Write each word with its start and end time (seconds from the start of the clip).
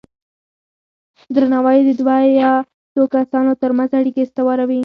درناوی 1.35 1.79
د 1.87 1.89
دوه 2.01 2.15
یا 2.41 2.51
څو 2.93 3.01
کسانو 3.15 3.51
ترمنځ 3.61 3.91
اړیکې 3.99 4.21
استواروي. 4.23 4.79